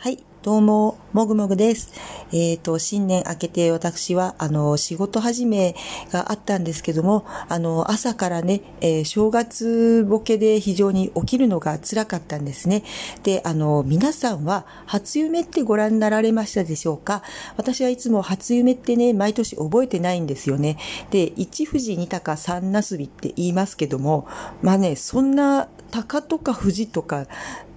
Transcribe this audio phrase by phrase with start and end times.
[0.00, 1.92] はい、どうも、もぐもぐです。
[2.30, 5.74] えっ、ー、と、新年明けて私は、あの、仕事始め
[6.12, 12.84] があったんですけども、あの、朝からね、えー、正月ボケで非常に起きるのが辛かったんですね。
[13.24, 17.24] で、あの、皆さんは初夢ってご覧になられましたでしょうか？
[17.56, 20.78] 私はいつも初夢ってね、毎年覚えてないんですよね。
[21.10, 24.28] で、一富士二鷹三なすびって言いますけども、
[24.62, 27.26] まあね、そんな鷹とか富士とか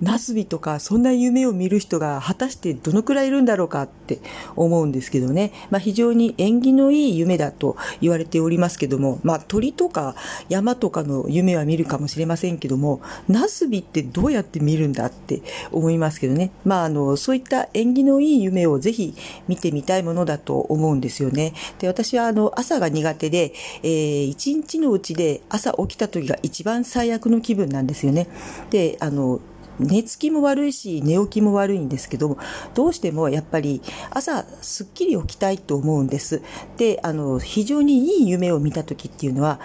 [0.01, 4.19] ナスビとかそんな夢を見る人が果たしてどのくらいいるんだろうかって
[4.55, 5.51] 思うんですけどね。
[5.69, 10.15] まあ非常に縁起のいい夢だと言われておりますけども、まあ鳥とか
[10.49, 16.51] 山とかの夢は見るかもしれませんけども、ナスビってどうやって見るんだって思いますけどね。
[16.65, 19.13] まああの、そういった縁起のいい夢をぜひ
[19.47, 21.53] 見てみたいものだと思うんですよね。
[21.79, 28.27] で、私はあの朝が苦手で、えー、一日のうちで朝起きた時が一番最悪の気分なんですよね。
[28.71, 29.39] で、あの、
[29.81, 32.37] 寝つきも悪いし、寝起きも悪いんですけど、
[32.73, 33.81] どうしてもやっぱり
[34.11, 36.41] 朝すっきり起きたいと思うんです。
[36.77, 39.59] で、あの、非常にいい夢を見た時っていうのは、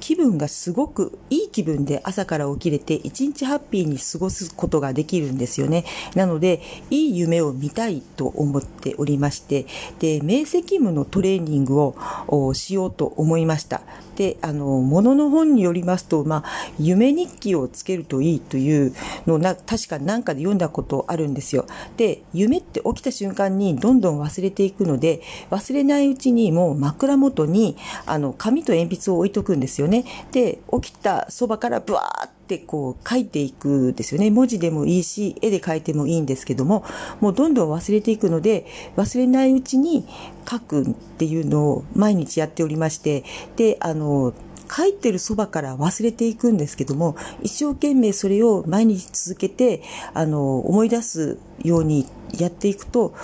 [0.00, 5.84] 気分がすごくいい気分で朝から起きれて一日ハッピーに過ごすことができるんですよね。
[6.14, 9.66] なので、いい夢を見たいと思っておりまして、
[9.98, 13.82] で、明晰夢のトレーニングをしようと思いました。
[14.20, 18.92] で、あの、ものの本によりますと、まあ、夢日記をつけるといいという
[19.26, 21.64] のをな、確か何かで読んだことあるんですよ。
[21.96, 30.04] で、夢って起きた瞬間にどんどん忘れていくので、忘れないうちにもう枕元に、あの、紙と鉛筆を置いとくんですよね。
[30.32, 34.30] で、起きたそばからブワーッってこう書いていくですよね。
[34.30, 36.84] 文字でもいいし、絵で書いてもいいんですけども、
[37.20, 40.04] もうどんどん忘れていくので、忘れないうちに
[40.50, 40.86] 書くっ
[41.18, 43.22] ていうのを毎日やっておりまして、
[43.54, 44.34] で、あの、
[44.68, 53.14] 書いてるそばから忘れていくんですけども、一生懸命それを毎日続けて、あの、思い出すようにやっていくと、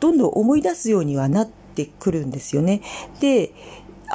[0.00, 2.80] どんどん思い出すようにはなってくるんですよね。
[3.20, 3.52] で、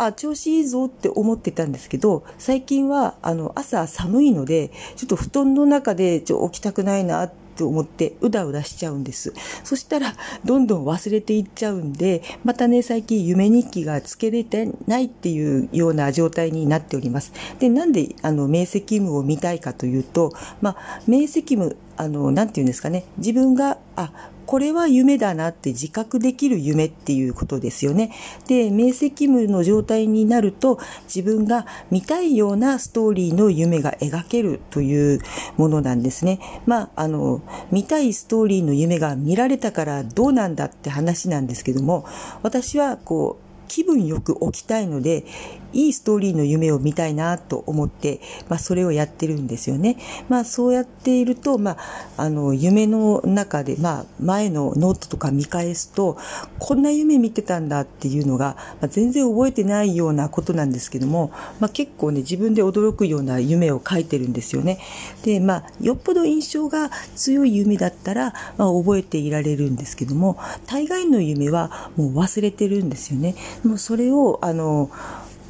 [0.06, 9.34] あ、調子いいぞって思ってたんですけど、最近は、あの、朝寒いので、ちょっと布団の中でちょ起きたくないなって思って、うだうだしちゃうんです。
[9.64, 10.16] そしたら、
[10.46, 17.34] どんどん忘れていっちゃうんで、またね、最近夢日記がつけれてないっていうような状態になっております。
[17.60, 28.12] で、なんで、あの、明晰夢を見たいかというと、まあ、明晰夢、あの、なて言うんですかね、自分が、あ、これは夢だなって自覚できる夢っていうことですよね。
[28.48, 35.22] で、明晰夢の状態になると自分が見たいようなストーリーの夢が描けるという
[35.58, 36.40] ものなんですね。
[36.66, 42.08] まあ、あの、見たいストーリーの夢が見られたからどうなんだって話なんですけども、
[42.42, 45.24] 私はこう、気分よく起きたいので、
[45.72, 48.20] いいストーリーの夢を見たいなと思って、
[48.50, 49.98] まあ、それをやってるんですよね。
[50.28, 51.78] まあ、そうやっていると、まあ、
[52.18, 56.18] あの、夢の中で、まあ、前のノートとか見返すと、
[56.58, 64.80] こんな夢見てたんだっていうのが、まあ、全然覚えてないようなことなんですけども、まあ、結構ね、自分で驚くような夢を書いてるんですよね。
[65.24, 73.36] で、まあ、よっぽど印象が強い夢だったら、まあ、覚えていられるんですけども、大概の夢はもう忘れてるんですよね。
[73.64, 74.90] もうそれを、あの、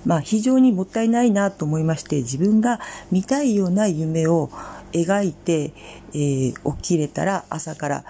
[0.05, 2.79] まあ、非常にもったいないなと思いまして、自分が
[3.11, 4.49] 見たいような夢を
[4.91, 5.73] 描いて、
[6.13, 8.05] えー、起きれたら朝から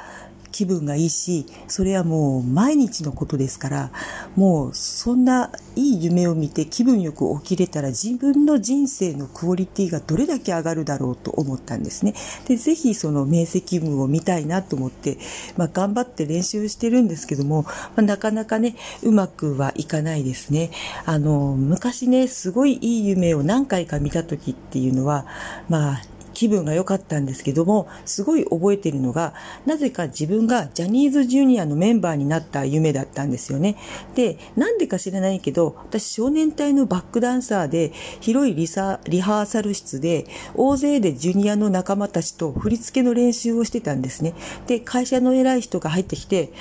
[0.51, 3.91] 気分がいいし、それはもう毎日のことですから、
[4.35, 12.13] もうそんないい夢を見て気分よく起きれたら自分の人生のクオリティがどれだけ上がるだろうと思ったんですね。
[12.47, 15.17] で、ぜひその明晰夢を見たいなと思って、
[15.57, 20.71] まあ頑張って練習してるんですけども、まあ、なかなかね、うまくはいかないですね。
[21.05, 25.25] あの、昔ね、すごいいい夢を何回か見た時っていうのは、
[25.69, 26.01] まあ、
[26.39, 29.33] 気分が良かったんですけども、すごい覚えているのが、
[29.65, 33.75] なぜか自分がジャニーズジュニアのメンバーになった夢だったんですよね。
[34.15, 37.91] で、なんでか知らないけど、私少年隊のバックダンサーで、
[38.21, 44.33] 広いリサリハーサル室で、大勢でジュニアの仲間たちと振り付けの練習をしてたんですね。
[44.65, 46.53] で、会社の偉い人が入ってきて、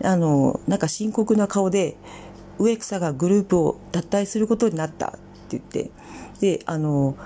[0.00, 1.96] あの、なんか深刻な顔で、
[2.60, 5.18] 植草がグループを脱退することになったって
[5.58, 5.90] 言って、
[6.40, 7.16] で、あの、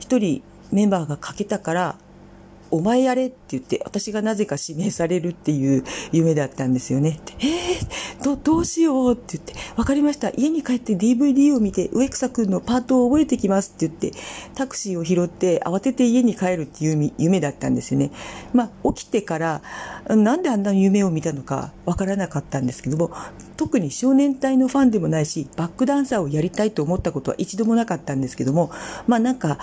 [0.00, 0.42] 一人
[0.72, 1.96] メンバーが欠けたから、
[2.72, 7.20] お前やれって言って、私がなぜか指名されるっていう夢だったんですよね。
[7.38, 10.30] えー、ど、どうしようって言って、わかりました。
[10.30, 14.18] 家に帰って DVD を見て、植草くんのパートを覚えてきますって言って、
[14.54, 18.10] タクシーを拾って慌てて家に帰るっていう夢だったんですよね。
[18.54, 19.62] まあ、起きてから、
[20.08, 23.10] なんであんな夢を見たのかわからなかったんですけども、
[23.58, 28.70] 特に少年隊のファンでもないし、バックダンサーをやりたいと思ったことは一度もなかったんですけども、
[29.06, 29.58] まあなんか、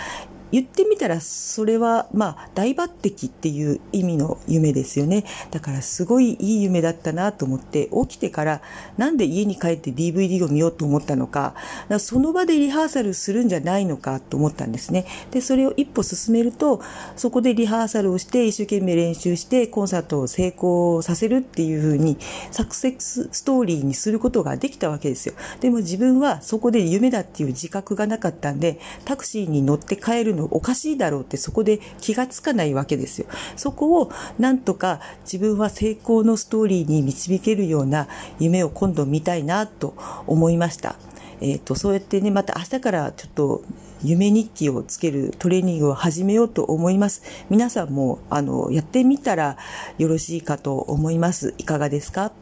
[0.52, 5.26] 言ってみたらそれはまあ大抜擢っていう意味の夢ですよね。
[5.52, 8.62] だからすごいいい夢だったなと思って起きてから
[8.98, 11.56] なんで家に帰って DVD を見ようと思ったのか
[12.00, 15.06] その場でリハーサルするんじゃないのかと思ったんですね。
[15.32, 16.82] でそれを一歩進めると
[17.16, 22.18] そこでリハーサルをして一生懸命練習してコンサートを成功させるっていうふうに
[22.52, 25.36] サクセスストーリーにすることができたわけですよ。
[25.60, 33.28] でも自分はそこで夢だっていう自覚がなかったんでタクシーに乗って帰るのおかしいだろうってそこで気がつかないわけですよ。
[33.56, 38.08] そこをなんとか自分は成功のストーリーに導けるような
[38.40, 39.94] 夢を今度見たいなと
[40.26, 40.96] 思いました。
[41.42, 43.62] えっ、ー、と、そうやってね、また明日からちょっと
[44.04, 47.22] 夢日記をつけるトレーニングを始めようと思います。
[47.50, 49.58] 皆さんも、あの、やってみたら
[49.98, 51.54] よろしいかと思います。
[51.58, 52.34] いかがですか？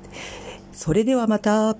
[0.73, 1.77] それではまた。